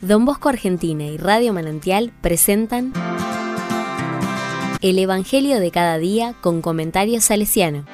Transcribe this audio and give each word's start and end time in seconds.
Don 0.00 0.24
Bosco 0.24 0.48
Argentina 0.48 1.04
y 1.04 1.18
Radio 1.18 1.52
Manantial 1.52 2.10
presentan 2.22 2.94
El 4.80 4.98
Evangelio 4.98 5.60
de 5.60 5.70
cada 5.70 5.98
día 5.98 6.34
con 6.40 6.62
comentarios 6.62 7.24
salesiano. 7.24 7.84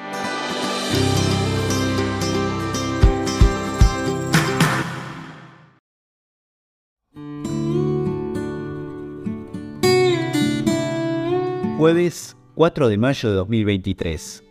Jueves 11.77 12.37
4 12.55 12.87
de 12.87 12.97
mayo 12.97 13.29
de 13.29 13.35
2023. 13.35 14.45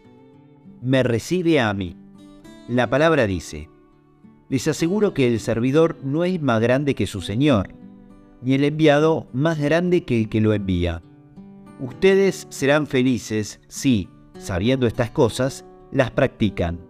Me 0.83 1.03
recibe 1.03 1.59
a 1.59 1.73
mí. 1.73 1.97
La 2.69 2.91
palabra 2.91 3.27
dice, 3.27 3.71
les 4.49 4.69
aseguro 4.69 5.13
que 5.15 5.27
el 5.27 5.41
servidor 5.41 5.99
no 6.03 6.25
es 6.25 6.41
más 6.41 6.61
grande 6.61 6.95
que 6.95 7.07
su 7.07 7.21
Señor, 7.21 7.75
ni 8.43 8.55
el 8.55 8.65
enviado 8.65 9.27
más 9.33 9.59
grande 9.59 10.05
que 10.05 10.21
el 10.21 10.29
que 10.29 10.41
lo 10.41 10.55
envía. 10.55 11.03
Ustedes 11.81 12.47
serán 12.51 12.87
felices 12.87 13.61
si, 13.69 14.09
sabiendo 14.39 14.87
estas 14.87 15.11
cosas, 15.11 15.65
las 15.91 16.11
practican. 16.11 16.81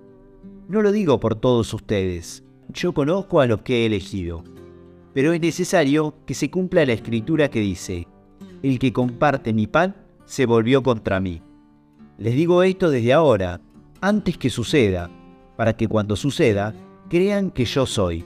No 0.69 0.83
lo 0.83 0.93
digo 0.93 1.19
por 1.21 1.35
todos 1.35 1.73
ustedes, 1.73 2.45
yo 2.69 2.93
conozco 2.93 3.41
a 3.41 3.47
los 3.47 3.63
que 3.63 3.83
he 3.83 3.87
elegido, 3.87 4.45
pero 5.15 5.33
es 5.33 5.41
necesario 5.41 6.15
que 6.27 6.35
se 6.35 6.51
cumpla 6.51 6.85
la 6.85 6.93
escritura 6.93 7.49
que 7.49 7.61
dice, 7.61 8.07
el 8.63 8.79
que 8.79 8.93
comparte 8.93 9.53
mi 9.53 9.67
pan 9.67 9.97
se 10.25 10.45
volvió 10.45 10.83
contra 10.83 11.21
mí. 11.21 11.41
Les 12.19 12.35
digo 12.35 12.63
esto 12.63 12.91
desde 12.91 13.13
ahora, 13.13 13.61
antes 14.01 14.37
que 14.37 14.51
suceda, 14.51 15.11
para 15.57 15.77
que 15.77 15.89
cuando 15.89 16.17
suceda, 16.17 16.75
crean 17.09 17.51
que 17.51 17.65
yo 17.65 17.87
soy. 17.87 18.25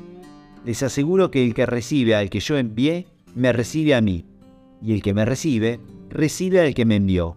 Les 0.65 0.83
aseguro 0.83 1.30
que 1.30 1.45
el 1.45 1.55
que 1.55 1.66
recibe 1.66 2.15
al 2.15 2.30
que 2.30 2.41
yo 2.41 2.57
envié, 2.57 3.06
me 3.34 3.53
recibe 3.53 3.95
a 3.95 4.01
mí, 4.01 4.25
y 4.83 4.92
el 4.92 5.03
que 5.03 5.14
me 5.14 5.25
recibe, 5.25 5.81
recibe 6.11 6.61
al 6.61 6.75
que 6.75 6.84
me 6.84 6.97
envió. 6.97 7.37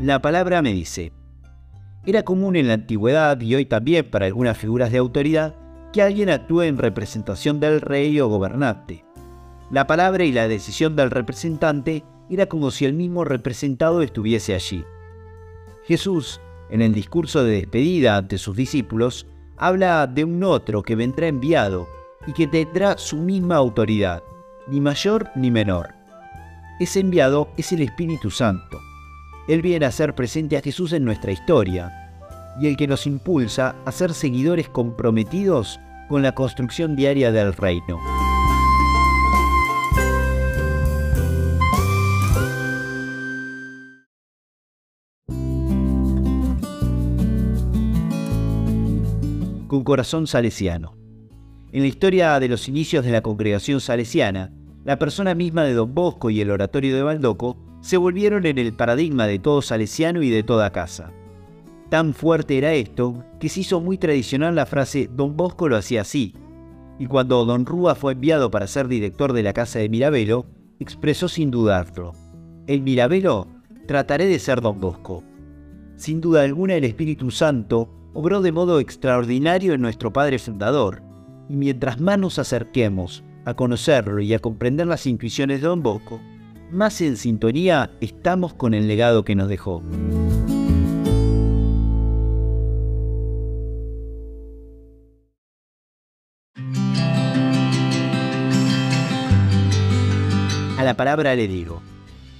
La 0.00 0.22
palabra 0.22 0.62
me 0.62 0.72
dice, 0.72 1.12
era 2.06 2.22
común 2.22 2.56
en 2.56 2.68
la 2.68 2.74
antigüedad 2.74 3.38
y 3.42 3.54
hoy 3.54 3.66
también 3.66 4.10
para 4.10 4.24
algunas 4.24 4.56
figuras 4.56 4.90
de 4.90 4.96
autoridad 4.96 5.54
que 5.92 6.02
alguien 6.02 6.30
actúe 6.30 6.62
en 6.62 6.78
representación 6.78 7.60
del 7.60 7.80
rey 7.80 8.20
o 8.20 8.28
gobernante. 8.28 9.04
La 9.70 9.86
palabra 9.86 10.24
y 10.24 10.32
la 10.32 10.48
decisión 10.48 10.96
del 10.96 11.10
representante 11.10 12.04
era 12.30 12.46
como 12.46 12.70
si 12.70 12.84
el 12.84 12.94
mismo 12.94 13.24
representado 13.24 14.02
estuviese 14.02 14.54
allí. 14.54 14.84
Jesús, 15.84 16.40
en 16.70 16.82
el 16.82 16.92
discurso 16.92 17.44
de 17.44 17.52
despedida 17.52 18.16
ante 18.16 18.38
sus 18.38 18.56
discípulos, 18.56 19.26
habla 19.56 20.06
de 20.06 20.24
un 20.24 20.42
otro 20.44 20.82
que 20.82 20.94
vendrá 20.94 21.26
enviado 21.26 21.88
y 22.26 22.32
que 22.32 22.46
tendrá 22.46 22.98
su 22.98 23.16
misma 23.16 23.56
autoridad, 23.56 24.22
ni 24.66 24.80
mayor 24.80 25.30
ni 25.34 25.50
menor. 25.50 25.94
Ese 26.80 27.00
enviado 27.00 27.48
es 27.56 27.72
el 27.72 27.82
Espíritu 27.82 28.30
Santo. 28.30 28.78
Él 29.48 29.62
viene 29.62 29.86
a 29.86 29.90
ser 29.90 30.14
presente 30.14 30.56
a 30.58 30.60
Jesús 30.60 30.92
en 30.92 31.04
nuestra 31.04 31.32
historia 31.32 32.07
y 32.60 32.66
el 32.66 32.76
que 32.76 32.86
nos 32.86 33.06
impulsa 33.06 33.76
a 33.84 33.92
ser 33.92 34.14
seguidores 34.14 34.68
comprometidos 34.68 35.80
con 36.08 36.22
la 36.22 36.32
construcción 36.32 36.96
diaria 36.96 37.30
del 37.30 37.52
reino. 37.52 37.98
Con 49.66 49.84
corazón 49.84 50.26
salesiano. 50.26 50.96
En 51.70 51.82
la 51.82 51.86
historia 51.86 52.40
de 52.40 52.48
los 52.48 52.68
inicios 52.68 53.04
de 53.04 53.12
la 53.12 53.20
congregación 53.20 53.80
salesiana, 53.82 54.50
la 54.84 54.98
persona 54.98 55.34
misma 55.34 55.64
de 55.64 55.74
Don 55.74 55.94
Bosco 55.94 56.30
y 56.30 56.40
el 56.40 56.50
oratorio 56.50 56.96
de 56.96 57.02
Baldoco 57.02 57.58
se 57.82 57.98
volvieron 57.98 58.46
en 58.46 58.56
el 58.56 58.72
paradigma 58.72 59.26
de 59.26 59.38
todo 59.38 59.60
salesiano 59.60 60.22
y 60.22 60.30
de 60.30 60.42
toda 60.42 60.72
casa. 60.72 61.12
Tan 61.90 62.12
fuerte 62.12 62.58
era 62.58 62.74
esto 62.74 63.24
que 63.40 63.48
se 63.48 63.60
hizo 63.60 63.80
muy 63.80 63.96
tradicional 63.96 64.54
la 64.54 64.66
frase 64.66 65.08
Don 65.10 65.36
Bosco 65.36 65.68
lo 65.68 65.76
hacía 65.76 66.02
así. 66.02 66.34
Y 66.98 67.06
cuando 67.06 67.44
Don 67.46 67.64
Rúa 67.64 67.94
fue 67.94 68.12
enviado 68.12 68.50
para 68.50 68.66
ser 68.66 68.88
director 68.88 69.32
de 69.32 69.42
la 69.42 69.54
casa 69.54 69.78
de 69.78 69.88
Mirabelo, 69.88 70.44
expresó 70.80 71.28
sin 71.28 71.50
dudarlo. 71.50 72.12
En 72.66 72.84
Mirabelo 72.84 73.48
trataré 73.86 74.26
de 74.26 74.38
ser 74.38 74.60
Don 74.60 74.80
Bosco. 74.80 75.24
Sin 75.96 76.20
duda 76.20 76.42
alguna 76.42 76.74
el 76.74 76.84
Espíritu 76.84 77.30
Santo 77.30 77.88
obró 78.12 78.42
de 78.42 78.52
modo 78.52 78.80
extraordinario 78.80 79.72
en 79.72 79.80
nuestro 79.80 80.12
Padre 80.12 80.38
Fundador, 80.38 81.02
y 81.48 81.56
mientras 81.56 82.00
más 82.00 82.18
nos 82.18 82.38
acerquemos 82.38 83.24
a 83.46 83.54
conocerlo 83.54 84.20
y 84.20 84.34
a 84.34 84.38
comprender 84.38 84.86
las 84.86 85.06
intuiciones 85.06 85.62
de 85.62 85.68
Don 85.68 85.82
Bosco, 85.82 86.20
más 86.70 87.00
en 87.00 87.16
sintonía 87.16 87.90
estamos 88.02 88.52
con 88.52 88.74
el 88.74 88.86
legado 88.86 89.24
que 89.24 89.34
nos 89.34 89.48
dejó. 89.48 89.82
La 100.88 100.94
palabra 100.94 101.34
le 101.34 101.46
digo, 101.46 101.82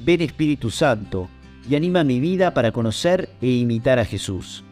ven 0.01 0.23
Espíritu 0.23 0.71
Santo 0.71 1.29
y 1.69 1.75
anima 1.75 2.03
mi 2.03 2.19
vida 2.19 2.55
para 2.55 2.73
conocer 2.73 3.29
e 3.43 3.51
imitar 3.51 3.99
a 3.99 4.07
Jesús. 4.07 4.65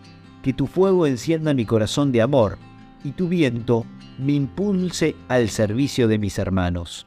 Que 0.42 0.54
tu 0.54 0.66
fuego 0.66 1.06
encienda 1.06 1.52
mi 1.52 1.66
corazón 1.66 2.10
de 2.10 2.22
amor 2.22 2.56
y 3.04 3.10
tu 3.10 3.28
viento 3.28 3.84
me 4.16 4.32
impulse 4.32 5.14
al 5.28 5.50
servicio 5.50 6.08
de 6.08 6.18
mis 6.18 6.38
hermanos. 6.38 7.06